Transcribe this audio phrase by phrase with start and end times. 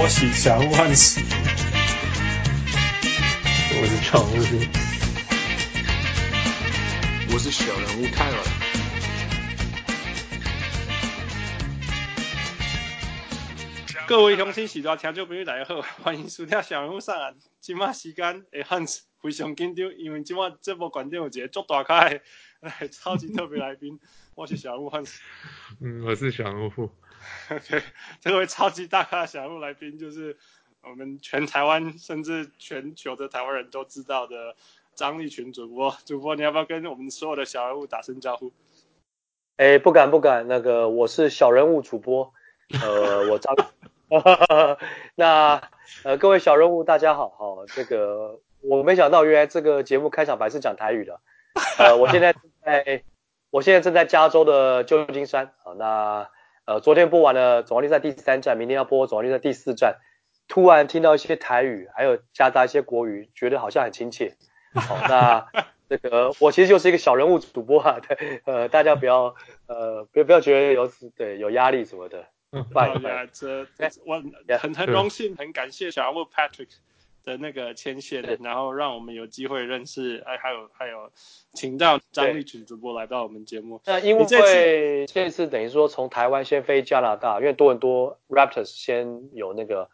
[0.00, 1.20] 我是小人物汉斯，
[3.80, 4.34] 我是常务，
[7.32, 8.38] 我是小人物泰尔。
[14.06, 17.34] 各位乡亲时代听众朋友大家好，欢迎收听小人物上岸。
[17.60, 18.86] 今晚时间会很
[19.20, 22.20] 非常紧张，因为今晚这波观众有一个足大咖的
[22.92, 23.98] 超级特别来宾，
[24.36, 25.20] 我是小人物汉斯。
[25.80, 26.88] 嗯，我是小人物。
[27.50, 27.82] OK，
[28.20, 30.36] 这位超级大咖小人物来宾就是
[30.82, 34.54] 我们全台湾甚至全球的台湾人都知道的
[34.94, 35.96] 张立群主播。
[36.04, 38.52] 主播，你要不要跟我们所有的小人物打声招呼？
[39.56, 42.32] 哎，不敢不敢，那个我是小人物主播，
[42.82, 43.56] 呃，我张，
[45.16, 45.62] 那
[46.04, 51.20] 呃各位小人物大家好，哈、哦，这个我没想到原来这个节目开场白是讲台语的，
[51.78, 53.02] 呃，我现在在，
[53.50, 56.28] 我现在正在加州的旧金山，好，那。
[56.68, 59.96] 呃，昨天播完了总冠军赛第三站，明天要播总冠军赛第四站，
[60.48, 64.36] 突然听到一些台语，还有夹杂一些国语，觉得好像很亲切。
[64.74, 69.34] 好、哦，那这个我其实就是一个小人物主播啊，对，呃，大家不要
[69.66, 72.26] 呃，不要不要觉得有对有压力什么的。
[72.52, 73.66] 嗯，好呀，这
[74.04, 74.22] 我
[74.58, 76.68] 很很荣幸，很感谢小人物 Patrick。
[77.28, 81.12] 的那个牵线，然后让我们有机会认识，哎，还有还有，
[81.52, 83.82] 请到张立群主播来到我们节目。
[83.84, 89.90] 那因为这次这次等于说从台湾先飞加拿大，因为多伦多 Raptors 先有那个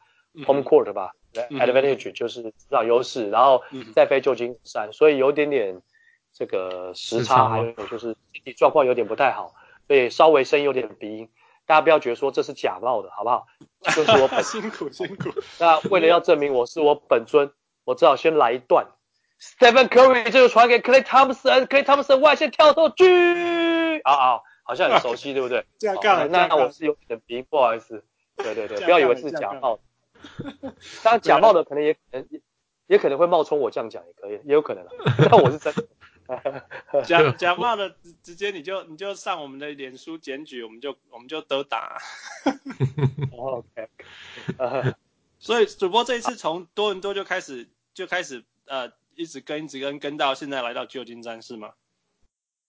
[0.46, 1.10] home court 吧、
[1.50, 3.64] 嗯、，advantage 就是主场优势，然后
[3.96, 5.82] 再飞旧金山，所以有点点
[6.32, 9.52] 这个时差，还有就是身体状况有点不太好，
[9.88, 11.28] 所以稍微声音有点鼻音。
[11.66, 13.46] 大家不要觉得说这是假冒的，好不好？
[13.94, 15.30] 就是我本 辛苦辛苦。
[15.58, 17.52] 那为了要证明我是我本尊，
[17.84, 18.86] 我只好先来一段。
[19.40, 24.00] Stephen Curry 这个传给 Clay Thompson，Clay Thompson 外线跳投狙。
[24.04, 25.66] 啊啊，好像很熟悉，对不对？
[25.78, 26.30] 这样干。
[26.30, 28.04] 那那我是有点鼻，不好意思。
[28.36, 29.82] 对对对，不要以为是假冒的。
[31.02, 32.26] 当然假冒的可能也可能
[32.86, 34.84] 也可能会冒充我这样讲，也可以，也有可能。
[35.30, 35.84] 但我是真的。
[37.04, 41.98] 讲讲话的直直接你就你就上我们的脸书检举，我们就我们就都打。
[43.36, 43.88] OK，
[45.38, 51.72] 所以主播这一次从多伦多就开始就开始呃一直跟一直跟跟到现在来到旧金山是吗？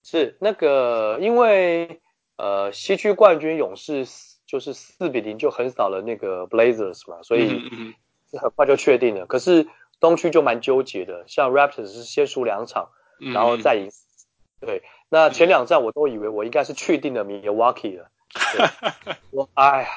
[0.02, 2.00] 是那个因为
[2.36, 4.06] 呃西区冠军勇士
[4.46, 7.48] 就是四比零就横扫了那个 Blazers 嘛，所以
[8.30, 9.26] 是很快就确定了。
[9.26, 9.66] 可是
[9.98, 12.90] 东区就蛮纠结的，像 Raptors 是先输两场。
[13.18, 13.90] 然后再赢，
[14.60, 18.10] 对，那前两站我都以为我应该是确定了 Milwaukee 了，
[19.30, 19.88] 我哎呀，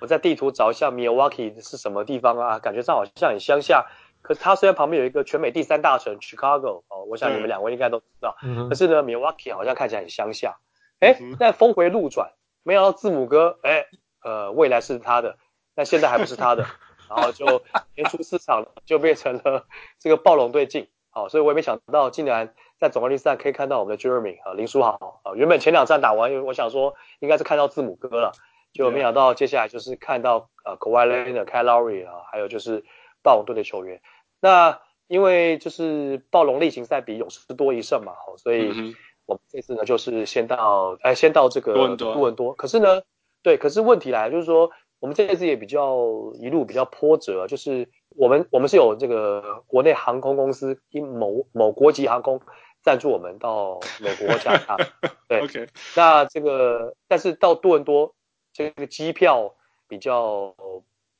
[0.00, 2.58] 我在地图找一下 Milwaukee 是什么地方啊？
[2.58, 3.86] 感觉上好像很乡下，
[4.22, 8.36] 可是它虽然旁边有一个全美第三大城 Chicago 哦，我想你们两位应该都知道，
[8.68, 10.58] 可是呢 Milwaukee 好像看起来很乡下，
[11.00, 12.32] 哎，但峰回路转，
[12.62, 13.86] 没想到字母哥，哎，
[14.22, 15.38] 呃，未来是他的，
[15.74, 16.66] 但现在还不是他的，
[17.08, 17.62] 然后就
[17.94, 19.66] 年初市场就变成了
[19.98, 20.88] 这个暴龙队进。
[21.10, 25.32] 好，所以我也没想到，竟然在总冠军赛可以看到我们的 Jeremy 啊，林书豪啊。
[25.34, 28.32] 原本前两站打完，我想说应该是看到字母哥了，
[28.72, 32.84] 就没想到接下来就是看到呃 Kawhi Leonard、Kyle Lowry 啊，还有就是
[33.22, 34.00] 暴龙队的球员。
[34.40, 38.94] 那因为就是暴龙例行赛比勇士多一胜嘛，好，所以
[39.26, 42.54] 我们这次呢就是先到哎先到这个多伦多。
[42.54, 43.02] 可是呢，
[43.42, 44.70] 对，可是问题来了，就是说
[45.00, 45.98] 我们这一次也比较
[46.34, 47.88] 一路比较波折，就是。
[48.16, 52.40] 我们我们是有这个国内航空公司，因某某国籍航空
[52.82, 54.76] 赞助我们到美国加拿大，
[55.28, 55.68] 对，Okay.
[55.96, 58.12] 那这个但是到多伦多
[58.52, 59.54] 这个机票
[59.86, 60.52] 比较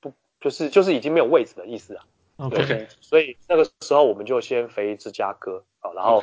[0.01, 2.05] 不就是就是已经没有位置的意思啊
[2.39, 6.21] ，OK，所以那个时候我们就先飞芝加哥啊，然后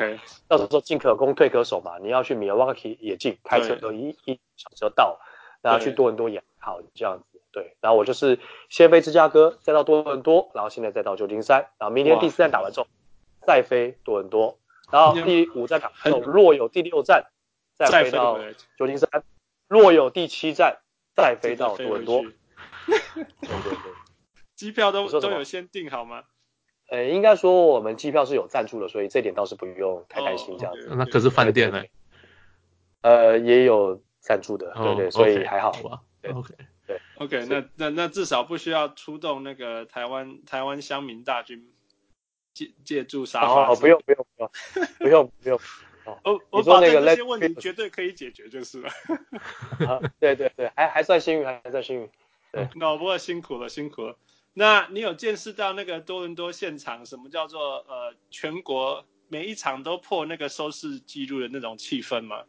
[0.50, 5.18] 到时候进可攻退可守嘛，你要去米尔瓦基也近，开车都一一小时就到，
[5.62, 7.37] 然后去多伦多也好这样子。
[7.58, 8.38] 对，然后我就是
[8.70, 12.86] 先飞芝加哥，再到多伦多，然后现在再到旧金山，然后明天第四站打完之后，
[13.48, 14.60] 再飞多伦多，
[14.92, 17.26] 然后第五站打完之后，若有第六站，
[17.76, 18.38] 再飞到
[18.78, 19.10] 旧金山，
[19.68, 20.78] 若有第七站，
[21.16, 22.22] 再飞到多伦多。
[22.86, 23.00] 对
[23.42, 23.92] 对对，
[24.56, 26.26] 机票都都有先订好吗？
[26.92, 30.94] 呃，应该说我们机票是有赞助的，所以这点倒是不用太担心这样子。
[30.96, 31.84] 那可是饭店呢？
[33.02, 36.02] 呃，也有赞助的，对对，所以还好吧。
[36.22, 36.54] 对，OK。
[36.88, 41.70] 对，OK，那那那至少不需要出动那个台湾台湾乡民大军
[42.54, 43.70] 借借助沙发。
[43.70, 44.50] 哦，不用不用 不用
[44.98, 45.60] 不用不用。
[46.24, 48.90] 哦，我保证这些问题绝对可以解决，就是了。
[49.86, 52.10] 啊，对对对，还还算幸运，还算幸运。
[52.54, 54.18] 对，那不过辛苦了辛苦了。
[54.54, 62.46] 那你有见识到那个多伦多现场什么叫做呃全国每一场都破那个收视记录的那种气氛吗？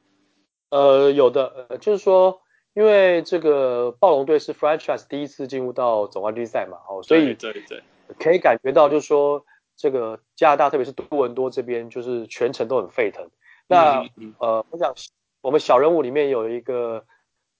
[0.68, 2.40] 呃，有的，呃，就是说。
[2.78, 7.82] 因为这个暴龙队是 franchise 第一次进入到总冠军赛嘛，哦，所以对对，
[8.20, 9.44] 可以感觉到就是说
[9.76, 13.28] 这个加拿大，特别是多伦多这边，就是全程都很沸腾。
[13.66, 14.06] 那
[14.38, 14.94] 呃，我想
[15.40, 17.04] 我们小人物里面有一个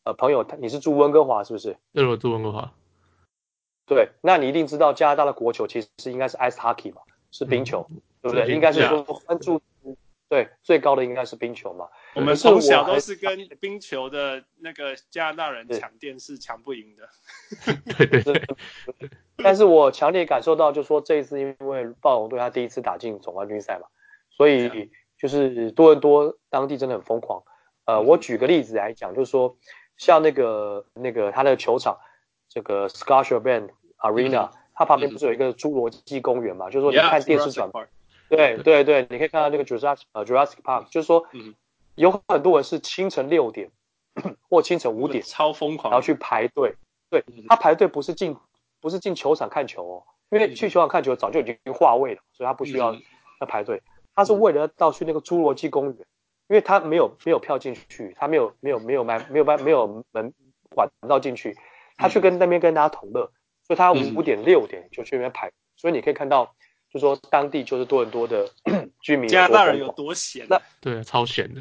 [0.05, 1.76] 呃朋友，他你是住温哥华是不是？
[1.93, 2.73] 对，我住温哥华。
[3.87, 7.00] 对，那你一定知道加拿大的国球其实是应该是 ice hockey 嘛，
[7.32, 8.55] 是冰球，嗯、对不对？
[8.55, 9.61] 应该是说关注。
[10.29, 11.89] 对，最高的应该是冰球嘛。
[12.15, 17.09] 我们从小都是跟冰球的那个加拿大人抢电视，抢不赢的。
[17.97, 18.43] 对对对。
[19.37, 23.87] 但是我强烈感受到，就是说这一次因为暴龙队他第一次打进总冠军赛嘛，
[24.29, 27.43] 所以就是多伦多当地真的很疯狂。
[27.87, 29.57] 呃，我举个例子来讲，就是说
[29.97, 31.97] 像那个那个他的球场，
[32.51, 36.69] 这个 Scotiabank Arena，它旁边不是有一个侏罗纪公园嘛？
[36.69, 37.87] 就是说你看电视转播。
[38.29, 38.85] 对对。
[38.85, 41.27] 对，你可以看到那个 Jurassic 呃 Jurassic Park，就是说，
[41.95, 43.71] 有很多人是清晨六点
[44.49, 46.75] 或清晨五点超疯狂，然后去排队。
[47.11, 48.37] 对，他排队不是进
[48.81, 52.95] 不是进球场看球哦，因为去球场看球早就已经划位了，所以他不需要
[53.41, 53.83] 要排队。
[54.15, 55.97] 他是为了到去那个侏罗纪公园，
[56.49, 60.33] 因为他没有没有票进去，他没有没有没有买没有办没有门
[60.71, 61.57] 管道进去，
[61.97, 63.31] 他去跟那边跟大家同乐，
[63.67, 66.55] 所以他五点六点就去那边排，所以你可以看到。
[66.93, 68.49] 就说当地就是多伦多的
[69.02, 70.46] 居民，加拿大人有多闲？
[70.49, 71.61] 那 对，超闲的。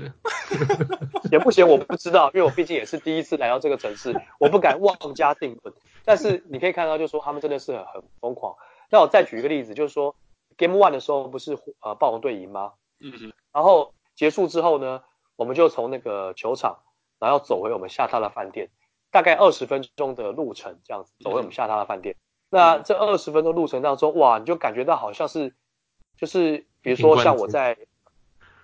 [1.30, 5.76] 闲不闲我不知道，因为我毕竟也是第一次来到这个城市，我不敢妄加定论。
[6.06, 8.56] 但是你可以看到，就是说他们真的是很很疯狂。
[8.90, 10.16] 那我再举一个例子，就是说
[10.56, 12.74] Game One 的时候不是呃暴龙队赢吗？
[13.02, 13.34] 嗯嗯。
[13.52, 15.04] 然后结束之后呢，
[15.36, 16.80] 我们就从那个球场，
[17.20, 18.70] 然后走回我们下榻的饭店，
[19.12, 22.16] 大概二十分钟的路程这样子，走回我们下榻的饭店。
[22.50, 25.54] 那这二十分钟路程当中，哇，你就感觉到好像是，
[26.16, 27.78] 就是比如说像我在，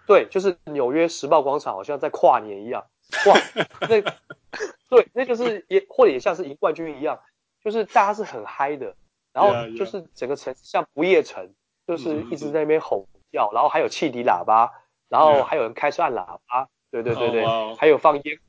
[0.07, 2.85] 对，就是纽约时报广场，好像在跨年一样，
[3.27, 3.35] 哇，
[3.81, 4.01] 那
[4.89, 7.19] 对，那就是也或者也像是赢冠军一样，
[7.61, 8.95] 就是大家是很嗨的，
[9.33, 11.53] 然后就是整个城市像不夜城，
[11.85, 14.71] 就是一直在那边吼叫，然后还有汽笛喇叭，
[15.09, 17.45] 然后还有人开始按喇叭，对对对对，
[17.75, 18.39] 还有放烟，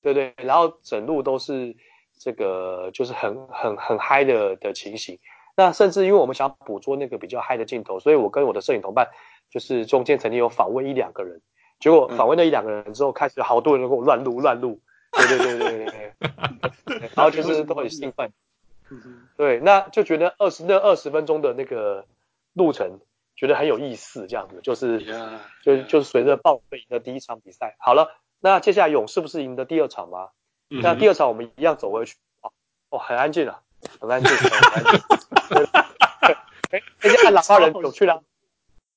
[0.00, 1.76] 对对，然后整路都是。
[2.18, 5.18] 这个就是很很很嗨的的情形，
[5.56, 9.08] 那甚至因为我们想捕捉那个比较嗨的镜头，所以我跟我的摄影同伴
[9.50, 11.40] 就是中间曾经有访问一两个人，
[11.80, 14.80] 结果访问了一两个人之后，开始好多人都跟我乱录乱录，
[15.12, 16.12] 对对对对对
[16.86, 18.32] 对， 然后就是都很兴奋，
[19.36, 22.06] 对，那就觉得二十那二十分钟的那个
[22.52, 23.00] 路程
[23.34, 25.00] 觉得很有意思，这样子就是
[25.64, 30.28] 就就是随着暴龙队赢的第一场比赛，好了，那接下来勇士不是赢的第二场吗？
[30.80, 32.16] 那第二场我们一样走回去，
[32.90, 33.60] 哦，很安静啊，
[34.00, 35.00] 很安静，很安静。
[36.72, 38.22] 哎，那些按喇叭人走去了，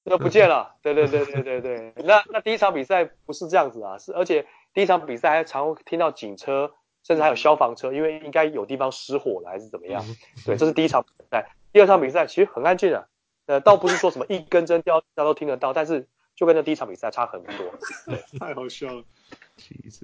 [0.06, 0.76] 都不见了。
[0.82, 1.94] 对对对对对对。
[2.06, 6.72] 那那第一场比赛不是这样子啊，是而且第一场比赛还常听到警车，
[7.04, 10.06] 甚至还有消防车，因为应该有地方失火了还是怎么样？
[10.46, 11.50] 对，这是第一场比赛。
[11.74, 13.04] 第二场比赛其实很安静啊，
[13.48, 17.52] 呃，倒不是说什么一根针掉，大家都听得到，但是就跟那第一场比赛差很多。
[18.40, 19.04] 太好笑了。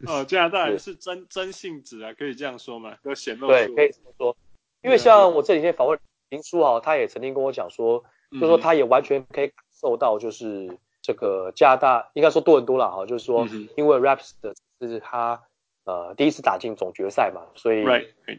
[0.08, 2.98] 哦，加拿大人是真真性子啊，可以这样说吗？
[3.04, 3.54] 都显露出。
[3.54, 4.36] 对，可以这么说。
[4.82, 6.00] 因为像我这几天访问
[6.30, 15.44] 林书豪，他也曾经跟我讲说，嗯、就是说他也完全可以感受到，就是这个加拿大应该说多伦多了哈，就是说因为 Raps 的是他
[15.84, 17.84] 呃第一次打进总决赛嘛，所以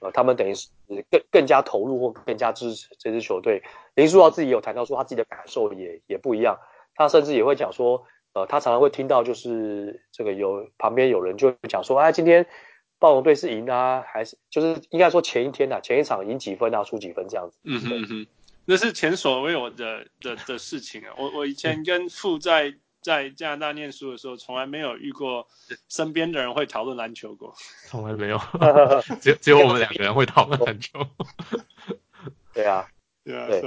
[0.00, 0.68] 呃他们等于是
[1.10, 3.62] 更更加投入或更加支持这支球队。
[3.94, 6.58] 林书豪自己有谈到说他自己的感受也也不一样，
[6.94, 8.06] 他甚至也会讲说。
[8.34, 12.46] 呃，他常常会听到，就是这个有旁边有人就讲说，啊，今天
[12.98, 17.58] 暴龙队是赢啊，还是就是应该说前一天呐、啊，前一场赢几分啊，输几分这样子。
[17.64, 18.26] 嗯哼嗯哼，
[18.64, 21.12] 那是前所未有的的的事情啊！
[21.18, 22.72] 我我以前跟父在
[23.02, 25.46] 在加拿大念书的时候，从来没有遇过
[25.88, 27.54] 身边的人会讨论篮球过，
[27.88, 28.38] 从来没有，
[29.20, 31.06] 只有只有我们两个人会讨论篮球。
[32.54, 32.88] 对啊，
[33.24, 33.60] 对啊，对。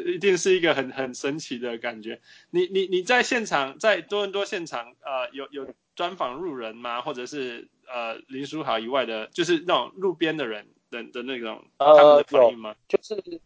[0.00, 2.20] 一定是一个很很神奇的感觉。
[2.50, 7.00] 你你你在现场，在多伦多现场，呃，有有专访路人吗？
[7.00, 12.70] 或者是呃林书豪以外的，就是那种路边的人的的那种他们的反应吗？
[12.70, 13.40] 呃、就是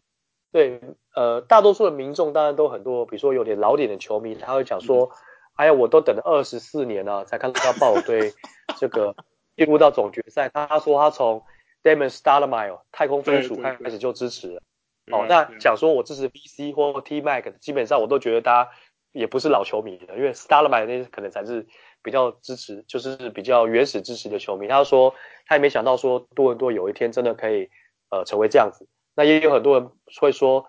[0.51, 0.81] 对，
[1.13, 5.17] 呃，大多数的民众当然都很多，比如说有点老点的球迷，他会讲说，嗯、
[5.55, 8.33] 哎呀，我都等了二十四年了，才看到暴龙队
[8.77, 9.15] 这个
[9.55, 10.49] 进入到总决赛。
[10.49, 11.43] 他说他从
[11.83, 14.63] Damon Stoudemire 太空飞鼠开始就支持了。
[15.11, 18.71] 哦，那讲说我支持 VC 或 T Mac，基本上我都觉得大家
[19.11, 21.65] 也不是老球迷的，因为 Stoudemire 那些可能才是
[22.01, 24.67] 比较支持，就是比较原始支持的球迷。
[24.67, 25.13] 他说
[25.45, 27.69] 他也没想到说多伦多有一天真的可以
[28.09, 28.87] 呃成为这样子。
[29.15, 29.89] 那也有很多人
[30.19, 30.65] 会说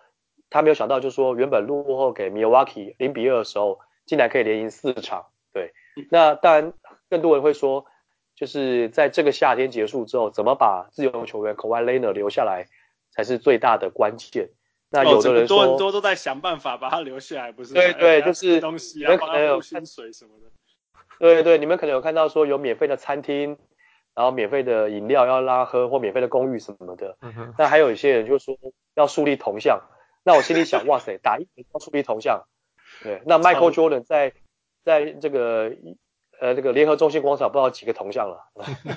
[0.48, 5.26] 他没有想到，就是说原本落后给 Milwaukee 零比二的时候，竟然可以连赢四场。
[5.52, 5.72] 对，
[6.10, 6.72] 那当然
[7.08, 7.86] 更多人会说。
[8.36, 12.68] 就是在这个夏天结束之后，怎么把自由球员 Kawhi Leonard 留下来，
[13.20, 14.48] 才是最大的关键。
[14.88, 17.74] 那有的人说，多很多都在想办法把他留下来，不是？
[17.74, 20.50] 对对，就是东西啊，帮他付薪水什么的。
[21.18, 23.58] 对对，你们可能有看到说有免费的餐厅，
[24.14, 27.18] 然后免费的饮料要拉喝，或免费的公寓什么的。
[27.20, 27.54] 嗯哼。
[27.58, 28.56] 那还有一些人就说
[28.94, 29.82] 要树立铜像，
[30.24, 32.44] 那我心里想，哇塞，打一年要树立铜像。
[33.02, 34.32] 对，那 Michael Jordan 在
[34.82, 35.72] 在这个。
[36.42, 38.46] 呃，这个联合中心广场不知道几个铜像了，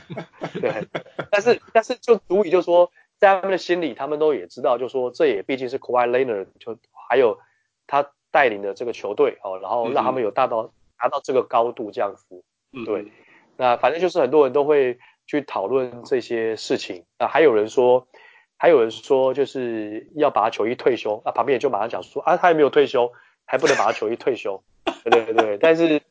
[0.61, 0.87] 对，
[1.29, 2.89] 但是但是就足以就说，
[3.23, 6.77] 在他们的心里，他们都也知道，就说这也毕竟是 Kawhi Leonard 就
[7.07, 7.39] 还有
[7.87, 12.43] 他带领的这个球队哦，然后让他们有大到达到这个高度这样子，
[12.85, 13.11] 对，嗯、
[13.55, 18.05] 那反正就是很多人都会去讨论这些事情，那还有人说，
[18.57, 23.11] 还有人说就是要把他球衣退休，那旁边也就马上讲说啊，他还没有退休，
[23.45, 24.61] 还不能把他球衣退休，
[25.09, 26.01] 对对对，但是。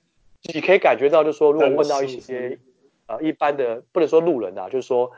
[0.52, 2.58] 你可以感觉到，就是说，如果问到一些
[3.06, 5.12] 呃一般的，不能说路人啊，就是说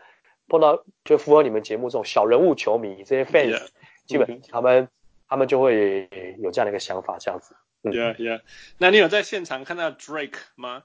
[0.48, 3.68] 碰到就符合你们节目这种小人物球迷这些 fans，、yeah.
[4.06, 4.88] 基本他们、嗯、
[5.28, 6.08] 他们就会
[6.38, 7.56] 有这样的一个想法，这样子。
[7.82, 8.40] 嗯、yeah yeah，
[8.78, 10.84] 那你有在现场看到 Drake 吗？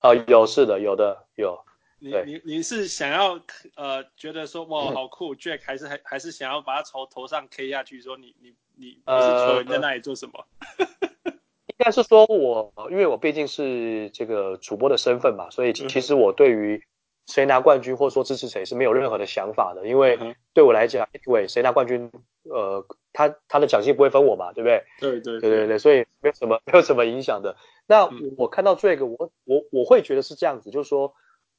[0.00, 1.64] 啊、呃，有是的，有的有。
[1.98, 3.40] 你你你是想要
[3.76, 10.44] 呃觉得说哇好酷、嗯、，Drake 还是还还是想要把他从头上 K 下去，说你你你你是球员在那里做什么？
[10.78, 10.86] 呃
[11.66, 16.84] 应该是说我，因为我毕竟是这个主播的身份嘛，所以其实我对于
[17.26, 20.18] 谁拿冠军或者说支持谁是没有任何的想法的，因为
[20.52, 22.10] 对我来讲，因为谁拿冠军，
[22.44, 24.84] 呃，他他的奖金不会分我嘛，对不对？
[25.00, 27.56] 对对对对对，所以没有什么 没有什么影响的。
[27.86, 31.14] 那我看到这个，我我我会觉得是这样子，就是说，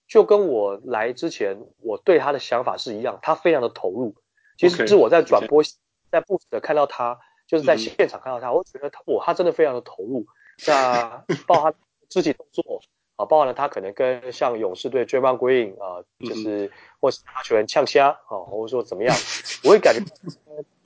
[0.08, 4.16] 就跟我来之前我对他的想法是一样，他非常的投入。
[4.58, 5.64] 其实是我在转播
[6.12, 7.20] 在不时的看到他。
[7.46, 10.26] 就是在现场看到他，嗯、我觉得他，我，他真的非常的投入。
[10.66, 11.76] 那包含
[12.10, 12.82] 肢体动作
[13.24, 19.16] 啊，包含了他可能跟像勇士队 Draymond Green 啊，就是或是他球员呛虾啊，或者说怎么样，
[19.64, 20.02] 我会感觉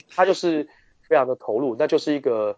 [0.10, 0.68] 他就是
[1.08, 2.58] 非常的投入，那就是一个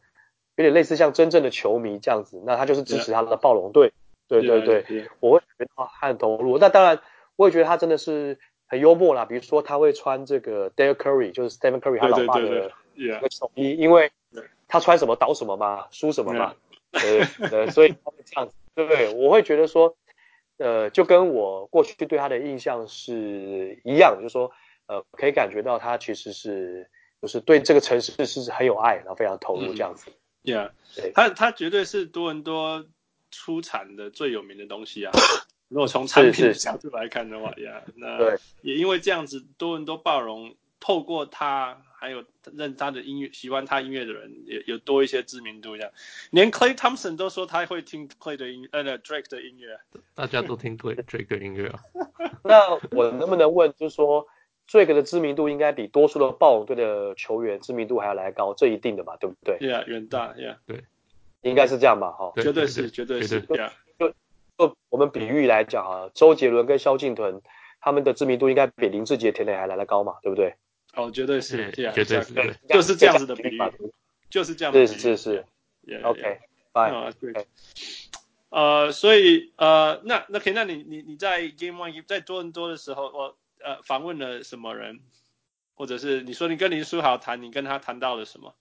[0.56, 2.42] 有点类似像真正的球迷这样子。
[2.46, 3.94] 那他就是支持他的暴龙队，
[4.28, 6.58] 对对对，我会觉得他很投入。
[6.58, 7.00] 那当然，
[7.36, 9.26] 我也觉得他真的是很幽默啦。
[9.26, 12.42] 比如说他会穿这个 Dale Curry，就是 Stephen Curry 他老爸的。
[12.42, 13.22] 对对对对 Yeah.
[13.54, 14.12] 因因为
[14.68, 16.54] 他穿什么倒什么嘛，输什么嘛，
[16.92, 17.56] 呃 Yeah.
[17.56, 19.14] 呃，所以他会这样子，对不对？
[19.14, 19.98] 我会觉得说，
[20.58, 24.50] 呃，就跟我过去对他的印象是一样，就是说，
[24.88, 26.90] 呃，可以感觉到他其实是，
[27.22, 30.10] 就是对这个城市是很有爱，然后非常投入这样子。
[30.46, 30.72] Yeah，
[31.14, 32.86] 他他绝对是多伦多
[33.32, 35.12] 出产的最有名的东西啊。
[35.68, 41.82] 如果从产品的角度来看的话，Yeah，那对，也因为这样子，多伦多暴龙透过他。
[42.00, 45.92] 还有认他的音乐、喜欢他音乐的人也有多一些知名度，这样。
[46.32, 49.78] 连 Clay Thompson 都说他会听 Clay 的音，呃，Drake 的音乐。
[50.16, 51.80] 大家都听 Drake 的音乐啊。
[52.42, 54.26] 那我能不能问，就是说
[54.70, 59.18] ，Drake 的知名度应该比多数的暴龙队的球员知名度还要来高，这一定的吧？
[59.20, 60.86] 对不对？Yeah，远大，Yeah，对，
[61.42, 62.12] 应该是这样吧？
[62.12, 63.42] 哈，绝对是，绝对是。
[63.48, 64.14] Yeah，就
[64.58, 67.42] 就我们比喻来讲啊，周杰伦跟萧敬腾
[67.82, 70.16] 他们的知名度应该比林志杰、田磊还来得高嘛？
[70.22, 70.56] 对不对？
[70.96, 73.60] 哦，绝对是，绝对是，就是这样子的比喻，
[74.30, 74.88] 就是这样子。
[74.88, 75.46] 是是是
[76.04, 77.14] ，OK，Bye。
[78.50, 85.02] 呃，所以呃，那那可以，那你你你在 Game One 在多伦多的时候，我呃访问了什么人，
[85.76, 88.56] 或者是你说你跟林书豪谈，你跟他谈到了什么？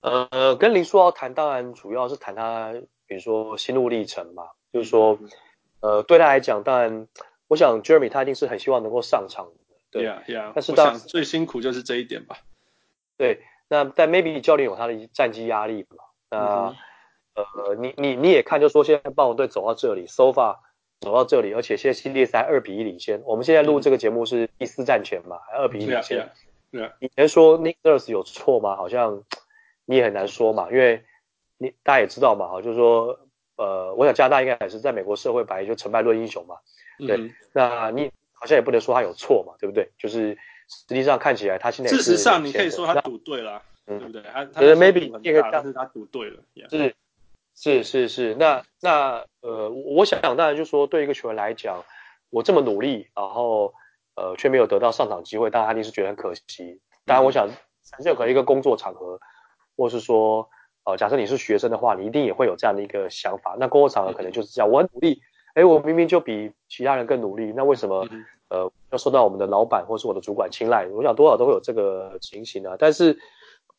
[0.00, 2.72] 呃，跟林书豪谈，当然主要是谈他，
[3.06, 5.16] 比如说心路历程嘛，就是说，
[5.78, 7.06] 呃，对他来讲，当然，
[7.46, 9.52] 我想 Jeremy 他一定是很希望能够上场。
[9.90, 12.36] 对呀呀，但是我想最辛苦就是这一点吧。
[13.16, 16.04] 对，那但 maybe 教练有他的战绩压力嘛？
[16.30, 16.76] 那、
[17.34, 20.58] 嗯、呃，你你你也看，就说现在暴龙队走到这里，so far
[21.00, 23.22] 走到这里，而且现在系列赛二比一领先。
[23.24, 26.30] 我们现在录这个节目是第四战前嘛，还二比一领先。
[26.70, 28.76] 对啊，以前说 Nick Nurse 有错吗？
[28.76, 29.24] 好像
[29.86, 31.02] 你也很难说嘛，因为
[31.56, 33.18] 你大家也知道嘛，哈，就是说
[33.56, 36.56] 呃，我想加拿大应该还是在美国社会本来就成败论英雄嘛。
[36.98, 38.12] 对，嗯、那你。
[38.40, 39.90] 好像也不能说他有错嘛，对不对？
[39.98, 40.36] 就是
[40.68, 44.22] 实际上看起来他现在事实上你可以说他赌对了，嗯、对不对？
[44.22, 46.94] 他他 maybe 也可以但是他赌对了，是
[47.54, 48.34] 是是是。
[48.34, 51.84] 那那呃，我想当然就是说，对一个球员来讲，
[52.30, 53.74] 我这么努力，然后
[54.14, 56.80] 呃却没有得到上场机会，当然他一定是觉得很可惜。
[57.04, 57.48] 当然，我想
[58.04, 59.18] 任何一个工作场合，
[59.76, 60.48] 或是说
[60.84, 63.56] 呃，假设你是学生的话，你一定也会有这样的一个想法。
[63.58, 65.20] 那工作场合可能就是这样，我很努力。
[65.58, 68.06] 哎，我明明就比其他人更努力，那为什么
[68.48, 70.86] 呃要受到我们的老板或是我的主管青睐？
[70.86, 72.76] 我想多少都会有这个情形啊。
[72.78, 73.18] 但是，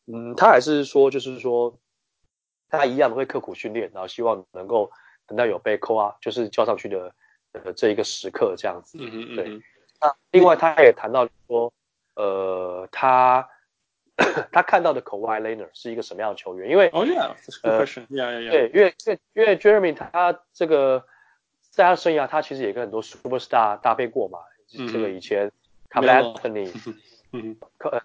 [0.07, 1.73] 嗯，他还是说，就是说，
[2.69, 4.91] 他一样会刻苦训练，然后希望能够
[5.25, 7.13] 等到有被扣啊，就是交上去的
[7.53, 8.97] 呃这一个时刻这样子。
[8.99, 9.35] 嗯嗯嗯。
[9.37, 9.61] 对。
[10.01, 11.71] 那另外他也谈到说，
[12.15, 13.47] 呃，他
[14.51, 16.69] 他看到的 Kawhi Leonard 是一个什么样的球员？
[16.69, 18.05] 因为哦、oh, yeah，that's a good question.
[18.07, 18.51] Yeah, yeah, yeah.
[18.51, 21.05] 对，因为因为因为 Jeremy 他这个
[21.69, 24.39] 在他生涯他其实也跟很多 Superstar 搭配过嘛。
[24.77, 25.51] 嗯、这个以前
[25.89, 26.71] Carmelo Anthony，
[27.33, 27.57] 嗯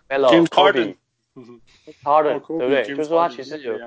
[0.08, 0.96] ，Melo James Harden，
[1.34, 1.60] 嗯
[2.02, 2.84] Harden 对不对？
[2.84, 3.78] 就是说他其实有，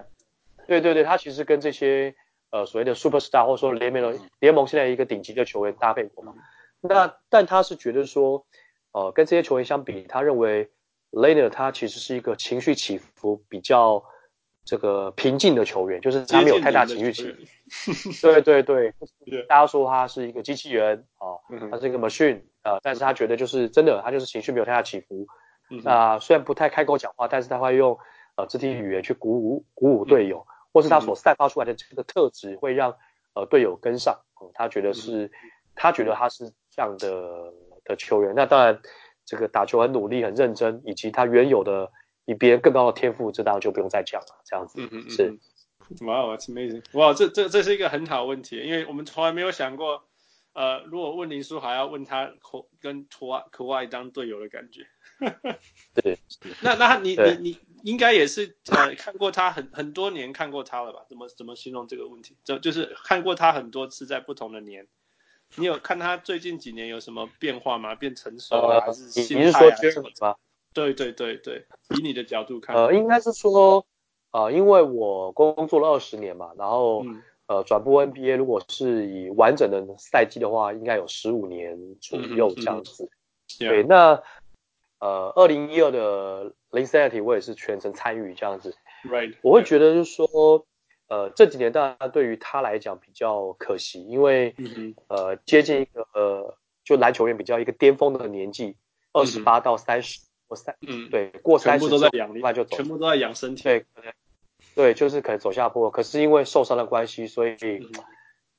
[0.67, 2.13] 对对对，他其实跟这些
[2.51, 6.35] 呃所谓的 Superstar 或者说联盟联盟现在一个顶级的球员搭配过嘛。
[6.81, 8.45] 那但他是觉得说，
[8.91, 10.69] 呃，跟这些球员相比，他认为
[11.11, 14.03] Leonard 他其实是一个情绪起伏比较
[14.67, 18.11] 这个平静的球员，就是他没有太大情绪起伏。
[18.21, 18.93] 对对对，
[19.49, 21.39] 大家说他是一个机器人啊，
[21.71, 25.25] 他是一个 machine 啊、呃，但是他觉得就是真的，他就是情绪没有太大起伏。
[25.83, 27.97] 那、呃、虽然不太开口讲话，但是他会用
[28.35, 32.93] 呃肢体语言去鼓舞鼓舞队友，或是他所散发出来的这个特质会让
[33.33, 34.19] 呃队友跟上。
[34.41, 35.31] 嗯，他觉得是，
[35.73, 36.51] 他觉得他是。
[36.77, 37.51] 这样的
[37.85, 38.79] 的球员，那当然，
[39.25, 41.91] 这个打球很努力、很认真，以及他原有的
[42.27, 44.41] 比别人更高的天赋，这当然就不用再讲了。
[44.45, 45.39] 这样子，嗯嗯嗯是。
[46.05, 46.83] 哇，wow，it's amazing！
[46.91, 50.03] 哇，这这这是一个很好的问题，因为我们从来没有想过，
[50.51, 52.33] 呃，如果问林书豪要问他
[52.81, 54.85] 跟图外口外当队友的感觉。
[55.95, 56.19] 对。
[56.61, 61.05] 那那你你你应该也是呃看过他很很多年看过他了吧？
[61.07, 62.35] 怎么怎么形容这个问题？
[62.43, 64.85] 就就是看过他很多次在不同的年。
[65.55, 67.95] 你有看他最近几年有什么变化吗？
[67.95, 69.45] 变成熟啊，呃、还是心态啊？
[69.45, 70.35] 你是说 Jeremy 吗？
[70.77, 71.65] 对对对对，
[71.97, 73.83] 以你的角度看，呃，应该是说，
[74.31, 83.03] 呃，因为我工作了二十年嘛，然后、嗯、呃，转播 NBA 如果是以完整的赛季的话，应该有十五年左右这样子。
[83.03, 84.21] 嗯嗯嗯、对，那
[84.99, 88.75] 呃，二零一二的 Linsanity 我也是全程参与这样子。
[89.03, 90.65] Right，我会觉得就是说。
[91.09, 98.75] 呃，这几年当然对于他来讲比较可惜，因为、嗯、呃接近一个呃就篮球员比较一个巅峰的年纪，
[99.13, 103.85] 二十八到三十或三，嗯，对，过三十都在养，那就走，全部都在养身体，对，
[104.75, 107.91] 对，就是可能走下坡，可是因为受伤的关系，所以、嗯、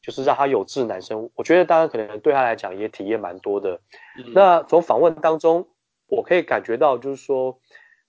[0.02, 1.30] 就是让他有志难伸。
[1.34, 3.80] 我觉得当然可能对他来讲也体验蛮多的。
[4.16, 5.68] 嗯、那从访问当中，
[6.06, 7.58] 我可以感觉到就是说，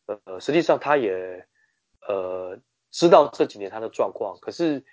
[0.05, 1.45] 呃，实际上他也
[2.07, 2.59] 呃。
[2.91, 4.83] 知道这几年他的状况，可是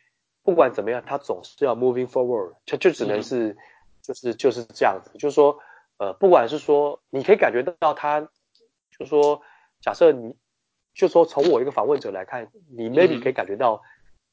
[0.43, 3.57] 不管怎么样，他总是要 moving forward，他就只能是、嗯、
[4.03, 5.59] 就是就是这样子，就是说，
[5.97, 8.29] 呃，不管是说你可以感觉到他，
[8.99, 9.43] 就是说，
[9.81, 10.35] 假设你，
[10.95, 13.83] 就说从我一个访问者来看，你 maybe 可以感觉到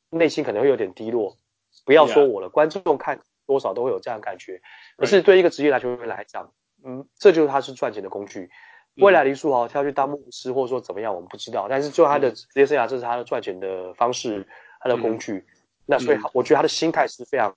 [0.09, 1.37] 内心可能会有点低落，嗯、
[1.85, 4.61] 不要说我了，观众看多少都会有这样的感觉。
[4.97, 6.51] 可是对一个职业篮球员来讲，
[6.83, 8.49] 嗯，这就是他是赚钱的工具。
[8.97, 11.67] 未来林书豪他要去当牧师，或者说怎么样，我们不知道。
[11.67, 14.47] 但是就他的职业生涯，这是他的赚钱的方式，
[14.79, 15.43] 他的工具。
[15.87, 17.51] 那所以我觉得他的心态是非常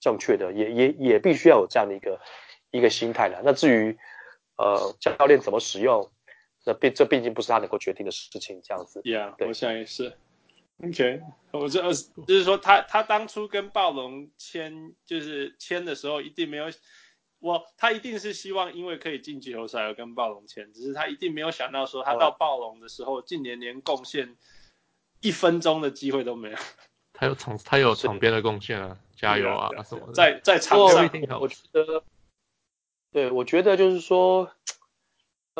[0.00, 2.18] 正确的，也也也必须要有这样的一个
[2.70, 3.42] 一个心态的。
[3.44, 3.98] 那至于
[4.56, 6.10] 呃教练怎么使用，
[6.64, 8.60] 那毕这毕竟不是他能够决定的事情。
[8.62, 10.16] 这样子，Yeah，对，我想也是。
[10.82, 11.20] OK，
[11.52, 16.66] 我这就是说他他当初跟暴龙签就是签的时候，一定没有。
[17.38, 24.36] 我他一定是希望，因为可以进季后赛而跟暴龙签，只是他一定没有想到说，他到暴龙的时候，近年连贡献
[25.20, 26.56] 一分钟的机会都没有。
[27.14, 30.12] 他有场，他有场边的贡献啊，加油啊什么的。
[30.12, 32.02] 在在场上，我觉得，
[33.10, 34.50] 对，我觉得就是说，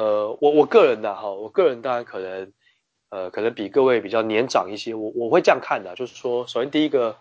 [0.01, 2.53] 呃，我我个人的哈，我个人当然可能，
[3.11, 7.17] 呃，可能比各位比较年长一些，我我会这样看的，就是说，首先第一个，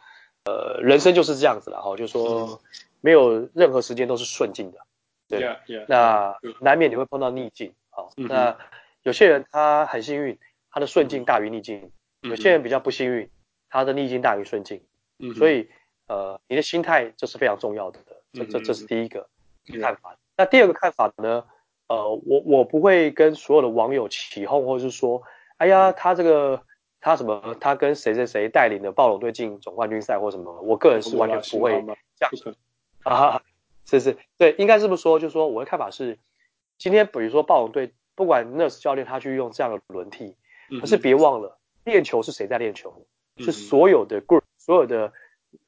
[0.45, 2.61] 呃，人生就是这样子了哈，就是说。
[3.01, 4.79] 没有任何时间都是顺境的，
[5.29, 8.03] 对，yeah, yeah, 那难免你会碰到逆境啊。
[8.17, 8.57] 嗯、那
[9.03, 10.37] 有些人他很幸运，
[10.69, 11.79] 他的顺境大于逆境；
[12.23, 13.29] 嗯、有些人比较不幸运，
[13.69, 14.83] 他的逆境大于顺境。
[15.19, 15.69] 嗯，所以
[16.07, 18.01] 呃，你的心态这是非常重要的，
[18.33, 19.25] 这这这是第一个
[19.81, 20.11] 看法。
[20.11, 21.45] 嗯、那第二个看法呢？
[21.89, 25.23] 呃，我我不会跟所有的网友起哄，或者是说，
[25.57, 26.61] 哎呀，他这个
[27.01, 31.71] 他什么，他跟谁谁谁带领的暴龙队进总冠军赛或什么，我个人是完全不会
[32.15, 32.55] 这样。
[33.03, 33.41] 啊，
[33.85, 36.19] 是是，对，应该这么说，就是说我的看法是，
[36.77, 40.35] 今天比如说暴龙队，不管 Nurse 教练他去用这样的轮替，
[40.81, 45.11] 可是别忘了练球是谁在练球，是所有的 group 所有的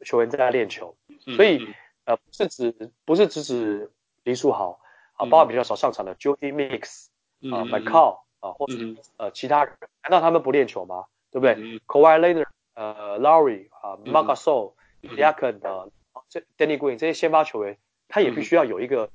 [0.06, 0.96] 球员在练球，
[1.36, 1.66] 所以
[2.04, 3.90] 呃不是指不是只指
[4.24, 4.80] 林书豪
[5.22, 7.08] 啊，包括比较少上场的 Jody Meeks
[7.54, 8.74] 啊 McCaw 啊，或者
[9.18, 11.06] 呃其他人，难道他们不练球吗？
[11.30, 11.56] 对不对
[11.86, 15.86] ？Kawhi Leonard 呃 Lowry 啊 Marc Gasol Siakam 啊。
[16.28, 19.10] 这 Danny Green 这些先发球员，他也必须要有一个、嗯、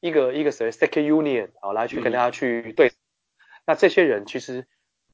[0.00, 2.88] 一个一个谁 Second Union 啊，来去跟大家去对。
[2.88, 2.92] 嗯、
[3.66, 4.66] 那这些人其实，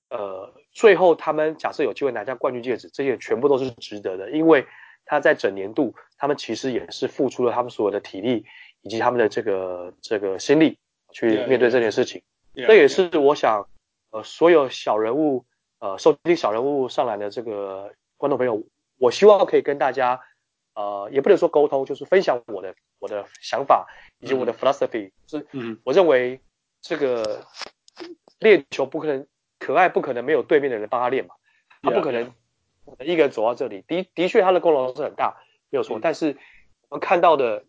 [0.08, 4.66] 呃，最后他们假设有机会拿下冠军戒指，这些全部都是值得的，因为
[5.04, 8.46] 他在整年度，他们其实也是付出了他们所有的体力
[8.82, 10.78] 以及他们的这个这个心力
[11.10, 12.22] 去面对这件事情。
[12.54, 13.66] 这也是我想，
[14.10, 15.44] 呃，所有小人物，
[15.78, 18.62] 呃，收听小人物上来的这个观众朋友，
[18.98, 20.20] 我希望可以跟大家，
[20.74, 23.86] 呃，也不能说沟通，就是分享我的我的想法
[24.20, 25.12] 以及我的 philosophy，嗯。
[25.26, 26.38] 是，嗯，我认为
[26.80, 27.46] 这个
[28.38, 29.26] 练球不可能
[29.58, 31.34] 可爱，不可能没有对面的人帮他练嘛，
[31.82, 32.32] 他不可能。
[32.98, 35.36] 一个人走到这里，的的确他的功劳是很大，
[35.70, 35.98] 没有错。
[35.98, 36.36] 嗯、但是
[36.88, 37.64] 我们看到的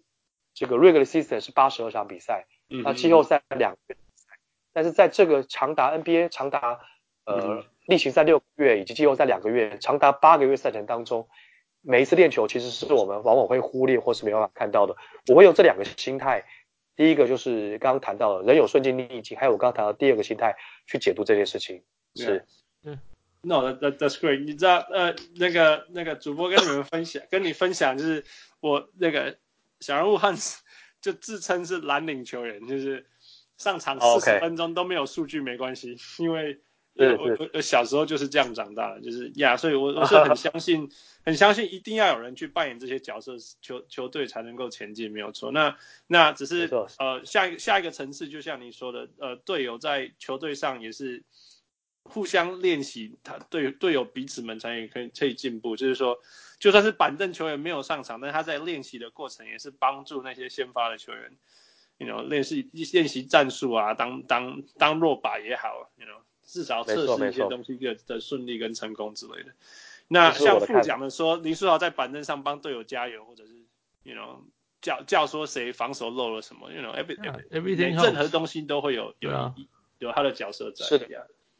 [0.53, 4.37] 这个 regular season 是八十二场比赛，嗯，那季后赛两个月比赛，
[4.71, 6.79] 但是在这个长达 NBA 长达
[7.25, 11.27] 呃例行赛六个月以及季后赛两个月，长达八个月赛程当中，
[11.81, 14.95] 每一次练球其实是我们往往会忽略或是没办法看到的。
[15.27, 16.45] 我会用这两个心态，
[16.95, 21.83] 第一个就是刚刚谈到的人有顺境逆境，还有我刚刚谈到第二个心态去解读这件事情，
[22.15, 22.45] 是，
[22.83, 22.99] 嗯。
[23.45, 24.41] No, that, that that's great.
[24.45, 28.23] 你知道，呃，那个那个主播跟你们分享，跟你分享，就是
[28.61, 29.37] 我那个
[29.83, 30.63] 小人物汉斯
[31.01, 33.05] 就自称是蓝领球员，就是
[33.57, 36.61] 上场四十分钟都没有数据没关系.因为
[36.95, 40.89] 我我我小时候就是这样长大的，就是呀，所以我我是很相信，
[41.25, 45.51] 很相信一定要有人去扮演这些角色，球球队才能够前进，没有错。
[45.51, 45.75] 那
[46.07, 46.69] 那只是
[46.99, 51.23] 呃下一下一个层次，就像你说的，呃，队友在球队上也是。
[52.03, 55.75] 互相练习，他队队友彼此们才也可以可以进步。
[55.75, 56.19] 就是说，
[56.59, 61.37] 就算是板凳球员没有上场，但他在练习的过程也是帮助那些先发的球员
[61.97, 69.53] ，you know，练习练习战术啊，当当当弱靶也好，you know，至少测试一些东西的的顺利跟成功之类的。
[70.09, 73.53] 那像副讲的说，林书豪在板凳上帮队友加油，或者是
[74.03, 74.41] you know
[74.81, 79.55] 叫叫说谁防守漏了什么，you know，everything，任何东西都会有有、啊、
[79.99, 80.85] 有他的角色在。
[80.85, 81.07] 是的。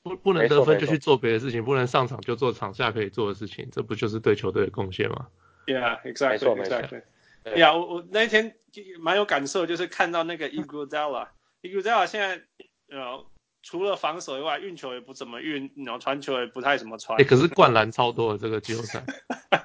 [0.04, 5.28] 不不能得分就去做别的事情，不能上场就做场下可以做的事情，这不就是对球队的贡献吗
[5.66, 7.02] ？Yeah, exactly, exactly.
[7.46, 8.54] Yeah，我我那一天
[9.00, 12.42] 蛮有感受，就是看到那个 Iguodala，Iguodala 现在
[12.90, 13.26] 呃
[13.62, 17.18] 除了防守以外，运球也不怎么运，然后传球也不太怎么传。
[17.22, 19.02] 哎，可是灌篮超多的这个季后赛。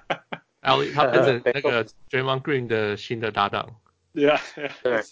[0.62, 3.74] 然后他变成那个 Draymond Green 的新的搭档。
[4.14, 4.40] 对啊，
[4.84, 5.02] 对。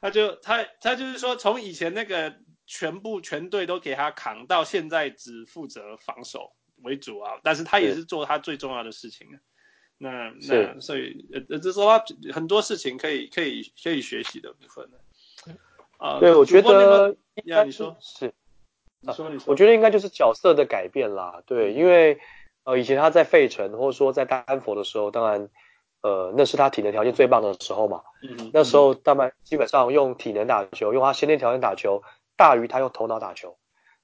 [0.00, 2.34] 他就他他就是说从以前那个。
[2.66, 6.52] 全部全队都给他扛，到现在只负责防守
[6.82, 9.38] 为主啊，但是他也是做他最重要的事情啊。
[9.98, 14.98] 那那所以呃，这是说他很多事情可以可以可以学习的部分呢。
[15.96, 18.34] 啊，对，我觉得呀，你说是，
[19.00, 21.42] 你说你说，我觉得应该就是角色的改变啦。
[21.46, 22.18] 对，因为
[22.64, 25.48] 呃，以前他在费城或者说在丹佛的时候，当然
[26.02, 28.02] 呃，那是他体能条件最棒的时候嘛。
[28.22, 28.50] 嗯。
[28.52, 32.02] 那时候当然基本上用体能打球，用他先天条件打球。
[32.36, 33.56] 大于他用头脑打球，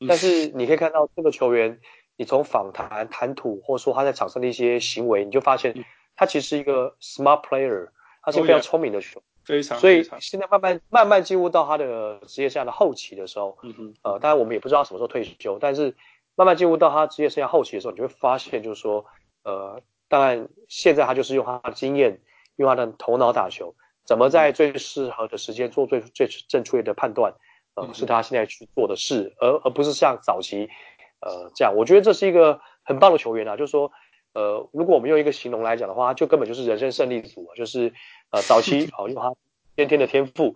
[0.09, 1.81] 但是你可以看到这个球员，
[2.17, 5.85] 你从访谈谈吐，或者说他在场上的一些行为，你就发现
[6.17, 7.89] 他其实是一个 smart player，
[8.23, 9.79] 他是非常聪明的球，非常。
[9.79, 15.95] 所以现在慢慢慢慢进入到他的职业生涯的后期的时候，嗯哼，呃，当然我们也不知道他什么时候退休，但是
[16.35, 19.05] 慢慢进入到他职业生涯后期的时候，你就会发现就是说，
[19.45, 22.21] 呃，当然现在他就是用他的经验，
[22.57, 23.75] 用他的头脑打球，
[24.07, 27.35] 怎么在最适合的时间做最最正确的判断。
[27.75, 30.69] 呃，是他现在去做的事，而而不是像早期，
[31.21, 31.75] 呃，这样。
[31.75, 33.91] 我觉得这是一个很棒的球员啊，就是说，
[34.35, 37.93] 呃，如果我们用一个形容来讲的话，就根本就是人生胜利组啊，就是
[38.31, 39.35] 呃，早期好、 哦、用他
[39.77, 40.55] 先天的天赋，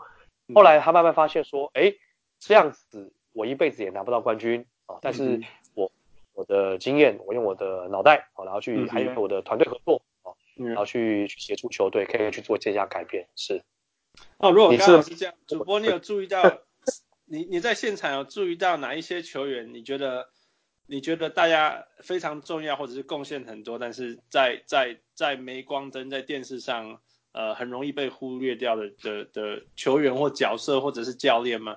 [0.54, 1.94] 后来他慢慢发现说，哎，
[2.38, 5.40] 这样子我一辈子也拿不到冠军啊、哦，但是
[5.74, 5.90] 我
[6.34, 13.62] 我的经验，我用我的脑袋啊、哦，然后去还有我的团队合作啊、哦，然后去去协助球队可以去做这项改变，是。
[14.38, 16.42] 哦，如果刚好是这样，主播你有注意到？
[17.28, 19.74] 你你在现场有注意到哪一些球员？
[19.74, 20.28] 你觉得
[20.86, 27.00] 你觉得大家非常重要，或者是贡献很多，但是在在在镁光灯在电视上，
[27.32, 31.76] 呃，很容易被忽略掉的的的球员或角色，或者是教练吗？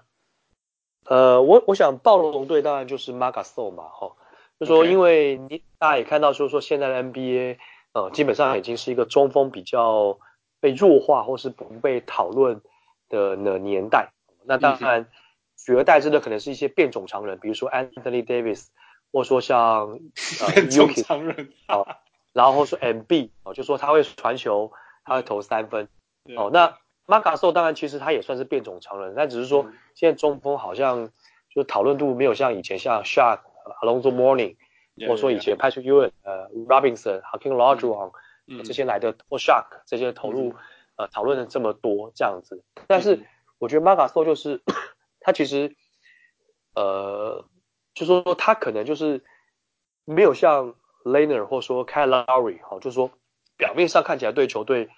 [1.05, 4.15] 呃，我我想暴龙队当然就是 Marc Gasol 嘛，哈，
[4.59, 7.57] 就说因为你大家也看到，就是说现在的 NBA，
[7.93, 10.19] 呃，基本上已经是一个中锋比较
[10.59, 12.62] 被弱化或是不被讨论
[13.09, 14.12] 的的年代，
[14.45, 15.09] 那当然。
[15.60, 18.67] 嗯取而代之的可能是一些变种常人，比如说 Anthony Davis，
[19.12, 20.00] 或者说像
[20.41, 22.00] 呃变种常人啊，
[22.34, 24.72] 然后说 MB 哦，就说他会传球，
[25.04, 25.89] 他会投三分
[26.38, 26.50] 哦。
[26.52, 31.12] 那 Marc Gasol 当然其实他也算是变种常人，但只是说现在中锋好像
[31.54, 33.41] 就讨论度没有像以前像 Shark、
[33.82, 34.56] Alonzo Mourning，
[35.02, 38.12] 或者说以前 Patrick Ewing、呃 Robinson、Hakeem Olajuwon
[38.63, 40.56] 这些来的或 Shark 这些投入
[40.95, 42.63] 呃讨论的这么多这样子。
[42.88, 43.19] 但是
[43.58, 44.62] 我觉得 Marc Gasol 就是。
[45.19, 45.75] 他其实，
[46.75, 47.45] 呃，
[47.93, 49.23] 就说他可能就是
[50.05, 53.12] 没有像 Leonard 或说 Lowry 哈，就是说
[53.58, 54.89] 表面上看起来对球队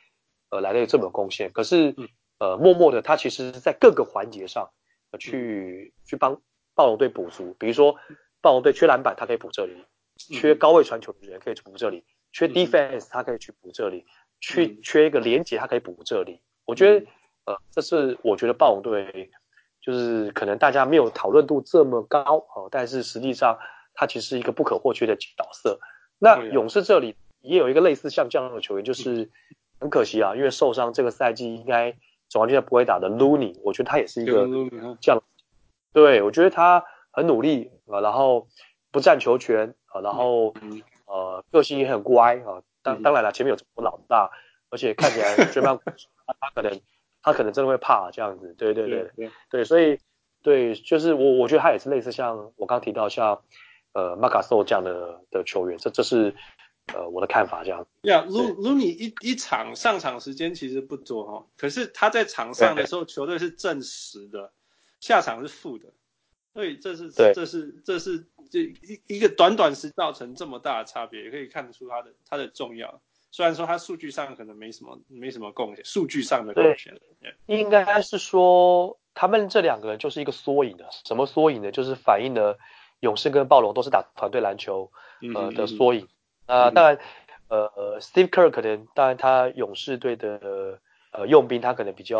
[0.49, 1.95] 呃来的这么有贡献，可是
[2.39, 4.71] 呃默默的他其实在各个环节上
[5.19, 6.41] 去去帮
[6.75, 7.95] 暴龙队补足，比如说
[8.41, 9.73] 暴龙队缺篮板，他可以补这里；
[10.17, 14.05] 缺高位传球的人可以补这里；缺 defense 他可以去补这里；
[14.39, 16.41] 去缺一个连接他可以补这里。
[16.65, 17.05] 我觉得
[17.45, 19.31] 呃这是我觉得暴龙队
[19.81, 22.21] 就是可能大家没有讨论度这么高
[22.55, 23.57] 哦，但是实际上
[23.93, 25.79] 他其实是一个不可或缺的角色。
[26.19, 27.15] 那勇士这里。
[27.43, 29.27] 也有一个类似像这样的球员，就是
[29.79, 31.91] 很可惜啊，因为受伤，这个赛季应该
[32.29, 34.47] 总冠军赛不会打的 Looney，我觉得他也是一个
[35.01, 35.19] 这样。
[35.91, 38.47] 对，我觉得他很努力啊，然后
[38.91, 40.53] 不占球权啊，然后
[41.07, 42.61] 呃个性也很乖啊。
[42.83, 44.29] 当当然了，前面有这么老大，
[44.69, 45.79] 而且看起来 Draymond
[46.27, 46.79] 他可能
[47.21, 48.53] 他可能真的会怕这样子。
[48.57, 49.99] 对对对对，对，所以
[50.41, 53.41] 对，就是我我觉得他也是类似像我刚刚提到像
[53.93, 56.33] 呃 Marc Gasol 这样的的球员，这这是。
[56.95, 57.87] 呃，我的看法这样。
[58.01, 64.51] 呀、yeah，Looney 一一场上场时间其实不多哈，可是他在场上的时候，球队是正十的，
[64.99, 65.93] 下场是负的，
[66.53, 72.99] 所以这是这是这是这一一个短短时造成这么大的差别，也可以看得出他的他的重要。
[73.31, 76.93] 虽然说他数据上可能没什么没什么贡献，数据上的贡献。
[77.47, 81.71] 应该是说他们这两个人就是一个缩影的，什么缩影呢？
[81.71, 82.59] 就是反映了
[82.99, 84.91] 勇士跟暴龙都是打团队篮球
[85.33, 86.01] 呃的缩影。
[86.01, 86.07] 嗯嗯。
[86.07, 86.17] 嗯
[86.47, 86.99] 啊、呃，当然，
[87.47, 90.79] 呃，Steve Kerr 可能，当然他勇士队的
[91.13, 92.19] 呃用兵他可能比较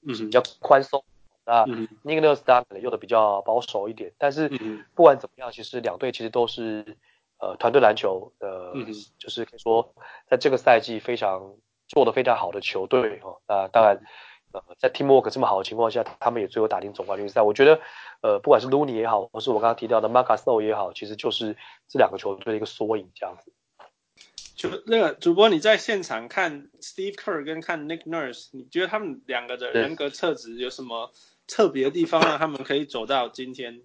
[0.00, 1.04] 比较宽松，
[1.44, 1.66] 那
[2.04, 4.48] ，Nick Nurse 他可能用的比较保守一点，但是
[4.94, 6.96] 不管怎么样，其实两队其实都是
[7.40, 8.74] 呃团队篮球的，
[9.18, 9.94] 就是可以说
[10.28, 11.56] 在这个赛季非常
[11.88, 13.40] 做的非常好的球队哦。
[13.48, 14.02] 那当然，
[14.52, 17.42] 呃，在 Teamwork 这么好的情况下，他们也最后打进总冠军赛。
[17.42, 17.80] 我觉得，
[18.20, 21.56] 呃，不管是 Looney 也好，或是我刚刚提到的 Marc Gasol 也好，其实就是
[21.88, 23.52] 这两个球队的一个缩影，这样子。
[24.54, 31.10] 就那个主播，你在现场看 Steve Kerr 跟看 Nick Nurse，你觉得他们两个的人格特质有什么
[31.46, 33.80] 特别的地方，让他们可以走到今天？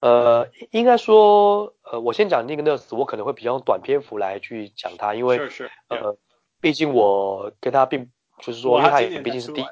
[0.00, 6.16] 呃，应该说，呃，我先讲 Nick Nurse，我可能会比较用短篇幅来去讲他，因为是是呃，
[6.60, 9.66] 毕竟我跟他并就是说，因为他也毕竟是第一，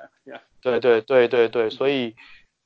[0.60, 2.14] 对对对对对，所以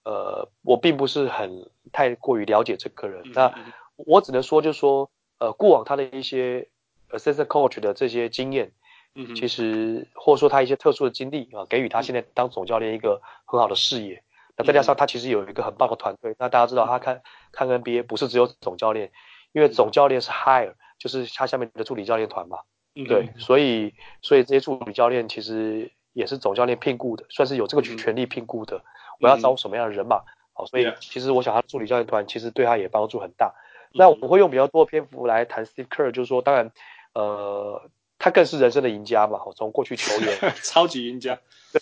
[0.05, 3.23] 呃，我并不是很太过于了解这个人。
[3.33, 3.53] 那
[3.97, 6.69] 我只能说，就是说，呃，过往他的一些。
[7.13, 8.71] Assistant coach 的这些经验，
[9.17, 14.23] 嗯，其实或者说他一些特殊的经历啊，给予他现在当总教练一个很好的视野。
[14.57, 16.37] 那再加上他其实有一个很棒的团队。
[16.39, 17.21] 那大家知道他看
[17.53, 19.11] 看 NBA 不是只有总教练，
[19.53, 22.59] 因为总教练是 hire，就是他下面的助理教练团嘛。
[22.95, 28.83] 对，所以所以这些助理教练其实也是总教练聘雇的，算是有这个权利聘雇的。
[29.21, 30.23] 我要招什么样的人嘛？
[30.53, 33.55] 好，所以其实我想他助理教练团其实对他也帮助很大。
[33.93, 36.71] 那我会用比较多篇幅来谈 Steve Kerr，就是说，当然。
[37.13, 39.41] 呃，他更是人生的赢家嘛。
[39.57, 41.41] 从过去球员， 超级赢家。
[41.73, 41.81] 对，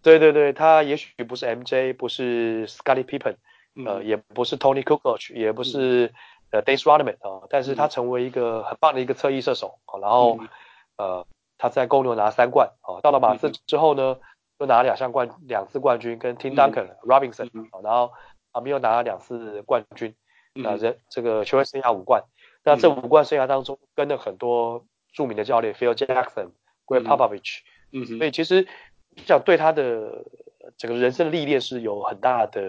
[0.00, 3.34] 对对对，他也许不是 MJ，不是 Scottie Pippen，
[3.86, 6.12] 呃、嗯，也不是 Tony Kukoc，也不是
[6.50, 9.98] 呃 Dennis Rodman 啊，但是他成为一个很棒的一个侧翼射手啊。
[10.00, 10.48] 然后、嗯、
[10.96, 11.26] 呃，
[11.58, 14.18] 他在公牛拿三冠啊，到了马刺之后呢，
[14.58, 18.12] 又拿了两项冠两次冠军，跟 Tim Duncan、嗯、Robinson 啊、嗯，然后
[18.52, 20.14] 啊，没有拿了两次冠军，
[20.54, 22.24] 那、嗯、这这个球员生涯五冠。
[22.62, 26.50] 那这五冠生涯当中，跟了很多著名的教练、嗯、，Phil Jackson、
[26.84, 27.60] Gregg Popovich，
[27.92, 28.68] 嗯，所以其实
[29.16, 30.26] 想对他的
[30.76, 32.62] 整个人生的历练是有很大的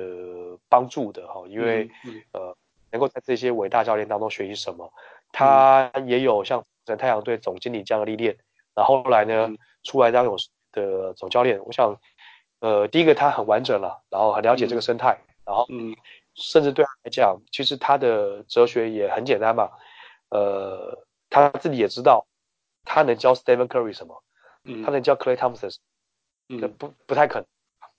[0.69, 2.55] 帮助的哈，因为、嗯、呃，
[2.91, 4.91] 能够在这些伟大教练当中学习什么，
[5.31, 8.37] 他也有像在太阳队总经理这样的历练，
[8.75, 11.99] 然后后来呢，嗯、出来当勇士的总教练，我想，
[12.59, 15.95] 呃，第一个他很完整了，然后很了解这个生态，嗯、然后嗯。
[16.33, 19.69] 甚至对他来讲，其实他的哲学也很简单嘛。
[20.29, 22.25] 呃，他自己也知道，
[22.85, 24.23] 他能教 Stephen Curry 什么，
[24.63, 25.75] 嗯，他能教 Clay Thompson，
[26.47, 27.45] 嗯，不不太可能，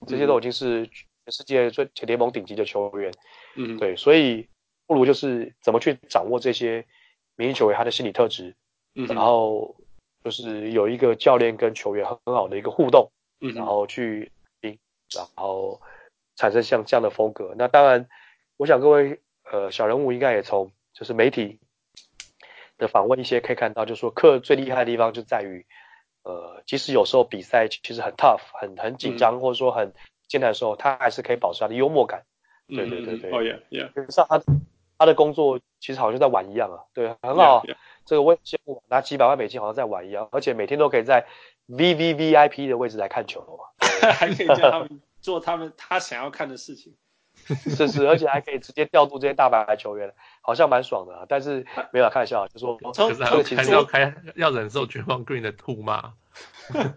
[0.07, 3.13] 这些都已经是全世界最联盟顶级的球员，
[3.57, 4.49] 嗯，对，所以
[4.87, 6.85] 不如就是怎么去掌握这些
[7.37, 8.55] 明星球员他的心理特质，
[8.95, 9.77] 嗯，然后
[10.25, 13.11] 就是有一个教练跟球员很好的一个互动，
[13.41, 14.31] 嗯，然后去
[14.63, 14.79] 赢，
[15.15, 15.81] 然后
[16.37, 17.55] 产生像这样的风格。
[17.57, 18.09] 那当然。
[18.59, 19.19] 我想各位
[19.51, 21.59] 呃小人物应该也从就是媒体
[22.79, 25.67] 的访问一些可以看到，就是说克最厉害的地方就在于，
[26.25, 29.93] 呃，即使有时候比赛其实很 tough 很很紧张，或者说很
[30.29, 32.25] 艰难的时候，他还是可以保持他的幽默感。
[32.69, 33.31] 对对对对。
[33.31, 33.93] 哦耶耶。
[34.09, 34.41] 像他
[34.99, 37.63] 他的工作其实好像在玩一样啊，对，很好。
[37.65, 37.77] Yeah, yeah.
[38.05, 41.27] 这个我也羡慕，拿几百万美金好像在玩一样，而且每天都可以在
[41.69, 43.45] VVVIP 的位置来看球，
[44.15, 46.95] 还可以叫他们做他们他想要看的事情。
[47.77, 51.27] 是是，而且还可以直接调度这些大牌球员，好像蛮爽的、啊。
[51.29, 56.15] 但是没有开玩笑，就说可是还要还是要开要忍受 Draymond Green 的吐骂。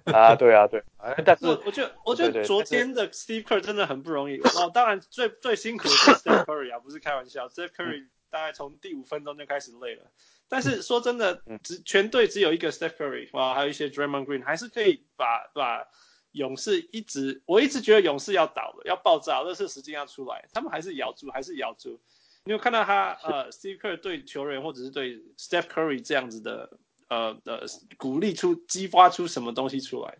[0.05, 0.83] 啊，对啊，对。
[1.25, 4.37] 但是我我觉得我觉得昨天的 Steve Kerr 真的很不容易。
[4.39, 7.47] 哦，当然最最辛苦的是 Steph Curry 啊，不是开玩笑。
[7.47, 10.03] Steph Curry 大概从第五分钟就开始累了。
[10.47, 15.87] 但是说真的，只全队只有一个 Steph Curry，哇，还有一些 Draymond Green，还是可以把把。
[16.35, 21.99] 勇士一直，我一直觉得勇士要倒了，要爆炸，热刺时间要出来，他们还是咬住，还是咬住。
[22.43, 27.61] 你有看到他呃， Steve Kerr 对球员或者是对 Steph Curry 这样子的呃呃
[27.97, 30.17] 鼓励出、激发出什么东西出来？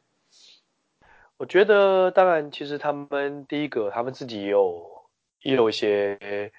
[1.37, 5.05] 我觉得，当然，其实他们第一个，他们自己也有
[5.41, 6.51] 也有一些，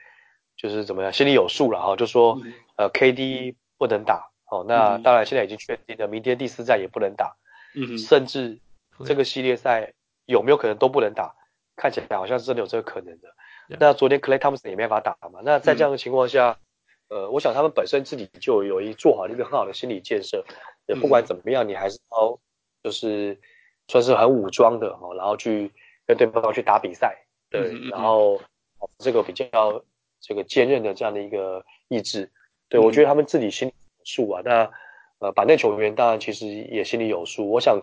[0.54, 2.40] 就是怎么样，心里有数了哈，就说
[2.76, 7.36] 呃，KD 不能打，哦，那当然现在已经确定了，明天第四战也不能打，
[7.74, 8.58] 嗯，甚至。
[9.04, 9.92] 这个系列赛
[10.24, 11.34] 有没有可能都不能打？
[11.78, 13.28] 看起来好像是真的有这个可能的。
[13.78, 15.40] 那昨天 Clay Thompson 也没法打嘛？
[15.44, 16.58] 那在这样的情况下，
[17.10, 20.42] 嗯、呃，我想他们本身自己就有一做好一个很好的心理建设。
[20.86, 22.38] 也不管怎么样，你还是要
[22.82, 23.38] 就是
[23.88, 25.70] 算是很武装的哦，然后去
[26.06, 27.14] 跟对方去打比赛，
[27.50, 28.40] 对，嗯、然后
[28.96, 29.84] 这个比较
[30.18, 32.32] 这个坚韧的这样的一个意志。
[32.70, 34.40] 对，我觉得他们自己心里有数啊。
[34.42, 34.70] 那
[35.18, 37.50] 呃，板凳球员当然其实也心里有数。
[37.50, 37.82] 我想。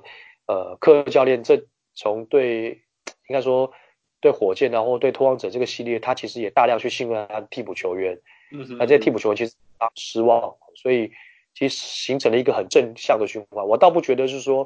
[0.53, 2.83] 呃，克教练这从对
[3.27, 3.73] 应该说
[4.21, 8.19] 对火箭然后对拓荒者这个系列，他其实也大量去信任他的替补球员，
[8.51, 11.11] 嗯，那这些替补球员其实他失望，所以
[11.55, 13.65] 其实形成了一个很正向的循环。
[13.67, 14.65] 我倒不觉得是说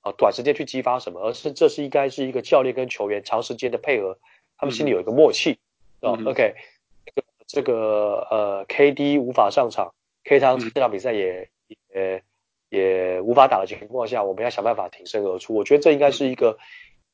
[0.00, 4.16] 啊、呃、短时间去激发什么，而是这是应该是一个教练跟球员长时间的配合，
[4.56, 5.58] 他们心里有一个默契，
[6.00, 6.54] 啊、嗯、OK，
[7.04, 9.92] 这个这个呃 KD 无法上场
[10.24, 11.50] ，K 汤这场比赛也
[11.92, 12.22] 也。
[12.68, 15.54] 也无法打的情况下，我们要想办法挺身而出。
[15.54, 16.58] 我觉得这应该是一个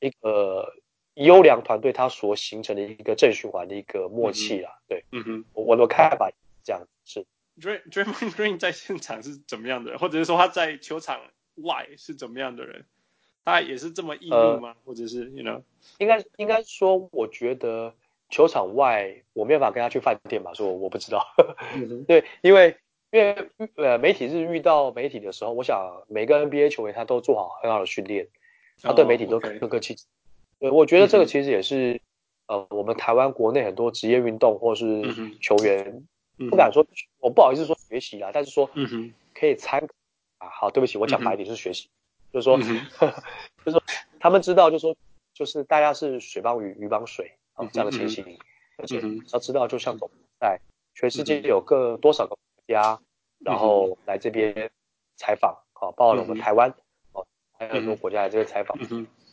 [0.00, 0.74] 一个
[1.14, 4.80] 优良团队他所形成的一个正循环的一个默契啦。
[4.88, 6.30] 对，嗯哼，我我的看法
[6.64, 7.24] 这样是。
[7.60, 11.20] Draymond Green 在现场是怎么样的人，或者是说他在球场
[11.54, 12.84] 外是怎么样的人？
[13.44, 14.70] 他也是这么义怒吗？
[14.70, 15.62] 呃、或者是 you know？
[15.98, 17.94] 应该应该说，我觉得
[18.28, 21.24] 球场外我没有办法跟他去饭店吧，说我不知道。
[22.08, 22.76] 对，因为。
[23.14, 28.26] 因为呃，媒体是遇到媒体的时候，我想每个 NBA 球员他都做好很好的训练，
[28.82, 30.04] 他对媒体都客客气气。
[30.58, 32.00] 对，我觉得这个其实也是
[32.48, 35.00] 呃，我们台湾国内很多职业运动或是
[35.40, 36.02] 球员
[36.50, 36.84] 不敢说，
[37.20, 38.68] 我不好意思说学习啦，但是说
[39.32, 39.94] 可以参考
[40.38, 40.50] 啊。
[40.50, 41.88] 好，对不起，我讲白点是学习，
[42.32, 42.58] 就是说，
[43.64, 43.80] 就是说
[44.18, 44.96] 他们知道，就是说，
[45.32, 48.36] 就是大家是水帮鱼，鱼帮水啊这样的情形，
[48.78, 49.00] 而且
[49.32, 50.58] 要知道，就像总在
[50.96, 52.36] 全世界有个多少个。
[52.66, 53.00] 家，
[53.38, 54.70] 然后来这边
[55.16, 56.72] 采访，啊，包括我们台湾，
[57.12, 57.26] 哦，
[57.58, 58.78] 还有很多国家来这边采访，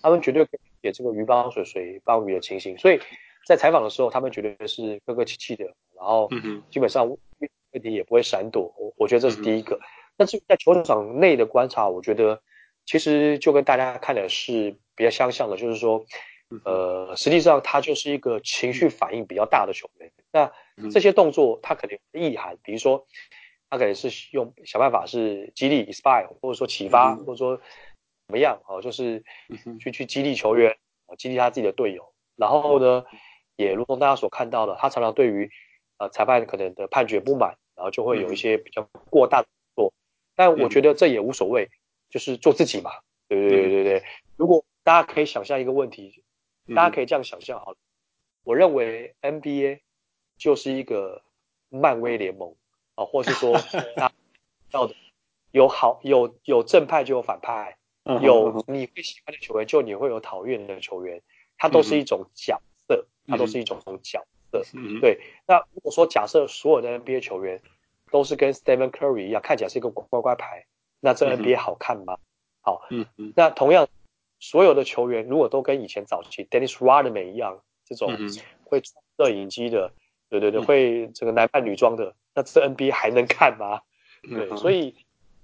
[0.02, 3.00] 他们绝对可以理解这个鱼帮水，水帮鱼的情形，所以
[3.46, 5.66] 在采访的时候，他们绝对是客客气气的，
[5.96, 6.30] 然后
[6.70, 9.80] 基本上问题也不会闪躲，我我觉得这是第一个。
[10.18, 12.42] 但是在球场内的观察，我觉得
[12.86, 16.06] 其实就跟大家看的是比较相像的，就是说，
[16.66, 20.12] 呃，实际上他就是一个情绪反应比较大的球员。
[20.32, 20.52] 那
[20.90, 23.06] 这些动作，它可能有意涵，比如说，
[23.70, 27.64] 他可能是用想办法是激励、inspire，或者说启发，或者说怎
[28.28, 29.24] 么样啊，就是
[29.80, 30.78] 去去激励球员，
[31.18, 32.14] 激励他自己的队友。
[32.36, 33.06] 然后呢，
[33.56, 35.50] 也如同大家所看到的，他常常对于
[35.98, 39.94] 呃裁判可能的判决不满，然后就会有一些比较过大的动作。
[40.36, 41.70] 但我觉得这也无所谓，
[42.10, 42.92] 就是做自己嘛。
[43.28, 44.04] 对对对对对。
[44.36, 46.24] 如果大家可以想象一个问题，
[46.76, 47.78] 大家可以这样想象好了，
[48.44, 49.80] 我认为 NBA。
[50.42, 51.22] 就是一个
[51.70, 52.56] 漫威联盟
[52.96, 53.54] 啊，或是说
[53.96, 54.12] 他
[54.72, 54.96] 要的
[55.52, 57.78] 有好有有正派就有反派，
[58.24, 61.22] 有你会喜欢的球员就你会有讨厌的球员，
[61.60, 64.64] 它都是一种角色，它都是一种角色。
[65.00, 67.62] 对，那如果说假设所有的 NBA 球员
[68.10, 70.66] 都是跟 Stephen Curry 一样，看起来是一个乖乖牌，
[71.00, 72.18] 那这 NBA 好看吗？
[72.62, 72.82] 好，
[73.36, 73.88] 那同样
[74.40, 78.12] 所有的球员如果都跟以前早期 Dennis Rodman 一样，这种
[78.64, 78.82] 会
[79.18, 79.94] 摄影机的。
[80.32, 83.82] 对对对，会这个男扮女装的，那这 NBA 还能看吗？
[84.24, 84.96] 对，所以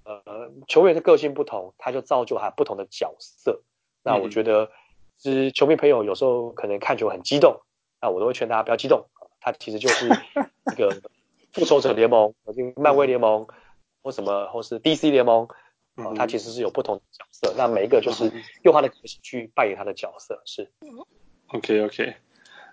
[0.05, 3.61] 呃，球员的个性不同，他就造就他不同的角色。
[4.01, 4.71] 那我觉得，
[5.17, 7.59] 其实球迷朋友有时候可能看球很激动，
[8.01, 9.05] 那我都会劝大家不要激动，
[9.41, 11.01] 他其实就是一个
[11.51, 13.45] 复仇者联盟，或者漫威联盟，
[14.01, 15.49] 或什么，或是 DC 联盟，
[15.95, 18.31] 啊，他其实是有不同的角色，那每一个就是
[18.63, 20.71] 用他的个性去扮演他的角色，是。
[21.47, 22.15] OK OK。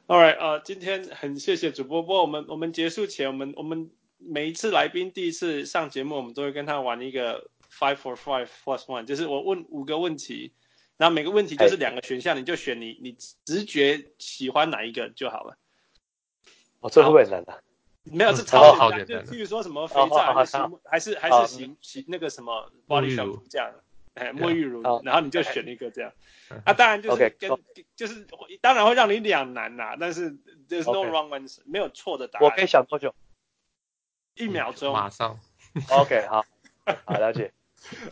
[0.07, 2.03] All right，啊、uh，今天很谢谢主播。
[2.03, 10.53] 不过我们我们结束前，我们我们每一次来宾第一次上节目，我们都会跟他玩一个 five for five plus one，就是我问五个问题，
[10.99, 15.57] 然后每个问题就是两个选项，你就选你你直觉喜欢哪一个就好了。
[16.81, 17.63] 哦，这会不会很难的？
[18.03, 19.25] 没有，这超好简单。
[19.25, 23.73] 就譬如说什么肥皂还是，还是还是洗洗那个什么 body shampoo 这样，
[24.15, 26.13] 哎，沐浴乳，然后你就选一个这样。
[26.65, 27.51] 啊，当然就是跟
[27.97, 28.27] 就是
[28.61, 30.31] 当然会让你两难呐，但是
[30.69, 32.45] there's no wrong answer，没有错的答案。
[32.45, 33.15] 我可以想多久？
[34.35, 34.93] 一秒钟。
[34.93, 35.39] 马上。
[35.91, 36.45] OK，好，
[37.05, 37.53] 好了解。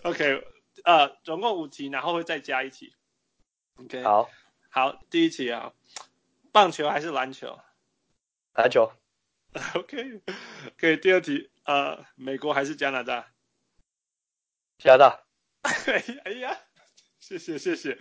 [0.03, 0.45] OK，
[0.85, 2.93] 呃，总共五题，然后会再加一题。
[3.77, 4.29] OK，好，
[4.69, 5.73] 好，第一题啊，
[6.51, 7.57] 棒球还是篮球？
[8.55, 8.91] 篮球。
[9.75, 10.21] OK，
[10.77, 10.97] 可以。
[10.97, 13.29] 第二题，呃，美国还是加拿大？
[14.79, 15.22] 加拿大。
[16.25, 16.59] 哎呀，
[17.21, 17.99] 谢谢谢谢。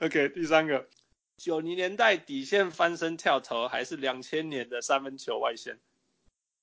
[0.00, 0.86] OK，第三个，
[1.36, 5.78] 九零年代底线翻身跳投还是两千年的三分球外线？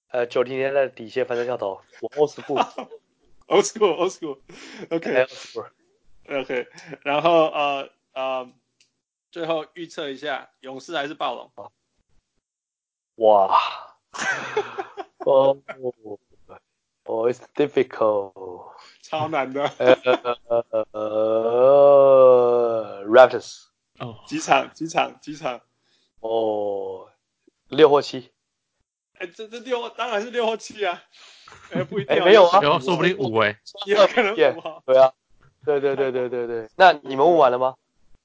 [0.09, 4.39] 呃，九零年代底线翻身跳投，我 old school，old school，old school。
[4.89, 5.69] OK，old school。
[6.27, 6.67] OK，
[7.03, 8.53] 然后呃呃，
[9.31, 11.51] 最后预测一下，勇士还是暴龙？
[13.15, 13.59] 哇。
[15.25, 15.57] 哦，
[17.05, 19.63] 哦，it's difficult，超难的。
[20.91, 23.65] 呃，Raptors，
[23.99, 24.73] 哦，几场？
[24.73, 25.19] 几场？
[25.21, 25.61] 几场？
[26.19, 27.09] 哦，
[27.69, 28.31] 六或七。
[29.19, 31.01] 哎，这这六当然是六或七啊。
[31.71, 32.15] 哎，不一定。
[32.15, 34.81] 哎，没有啊，有说不定五哎，有可能五号。
[34.85, 35.13] 对啊，
[35.63, 36.67] 对对对对对对。
[36.75, 37.75] 那你们问完了吗？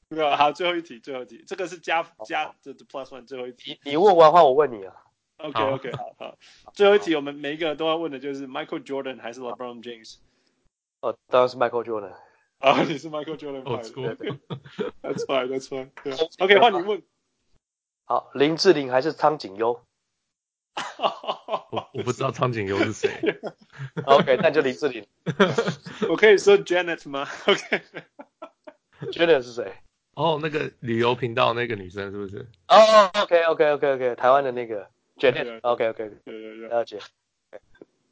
[0.09, 3.79] 没有，好，最后一题，最后一题，这个是加加这 plus one 最后一题。
[3.85, 4.95] 你你问完的话，我问你啊。
[5.43, 6.39] OK OK 好好，
[6.73, 10.17] 最后一题我们每一个都要问的就是 Michael Jordan 还是 LeBron James？
[11.01, 12.13] 哦，当然是 Michael Jordan。
[12.59, 13.91] 啊，你是 Michael Jordan 派的
[15.03, 15.91] ？That's fine, that's fine。
[16.03, 17.03] 对，OK 换你问。
[18.05, 19.81] 好，林志玲还是苍井优？
[21.71, 23.11] 我我不知道苍井优是谁。
[24.05, 25.07] OK，那就林志玲。
[26.09, 27.83] 我可以说 Janet 吗？OK。
[29.13, 29.73] Janet 是谁？
[30.15, 32.47] 哦，那个旅游频道那个女生是不是？
[32.69, 34.91] 哦，OK OK OK OK，台湾的那个。
[35.63, 36.99] OK OK，对对对，了解。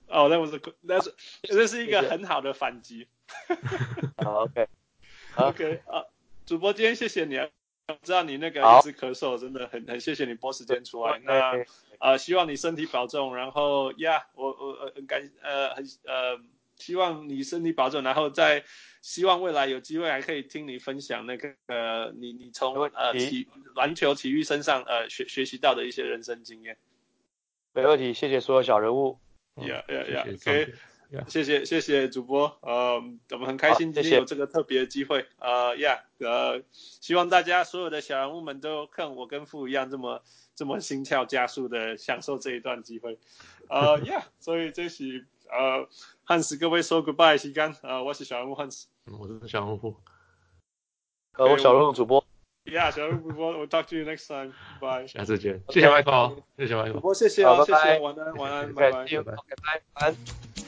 [0.09, 3.07] 哦，那我是那是这是一个很好的反击。
[4.25, 4.67] 好 OK
[5.37, 6.05] OK 啊，
[6.47, 7.47] 主播今天谢谢你啊，
[8.03, 11.21] 知道你那个一直咳嗽，真的很很谢谢你拨时间出来。
[11.25, 11.65] 那
[11.99, 16.41] 啊，希望你身体保重，然后呀，我我很感呃很呃
[16.77, 18.65] 希望你身体保重，然后再
[19.03, 23.47] 希望未来有机会还可以听你分享那个呃你你从呃体
[23.77, 26.79] 篮球体育身上呃学学习到的一些人生经验。
[27.73, 29.19] 没问题，谢谢所有小人物。
[29.57, 30.73] 呀呀呀，OK，
[31.27, 32.95] 谢谢谢谢主播，呃，
[33.33, 40.23] 我们很开心今天有这个特别的机会，呃呀，呃，希望大家所有的小人物们都看我跟父一样这么
[40.55, 43.19] 这么心跳加速的享受这一段机会，
[43.69, 45.89] 呃呀，所以这是呃
[46.23, 49.97] 汉斯各位说 goodbye 时间，呃，我是小人物汉斯，我是小人物，
[51.37, 52.25] 呃，我小人物主播。
[52.68, 54.54] Yeah，小人物主播，We'll talk to you next time.
[54.80, 55.08] Bye。
[55.08, 55.62] 下次见。
[55.70, 56.94] 谢谢 Michael，谢谢 Michael。
[56.94, 59.36] 主播谢谢哦，谢谢，晚安，晚安，拜拜，拜拜，
[59.94, 60.67] 拜拜。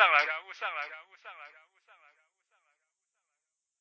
[0.00, 0.24] 上来。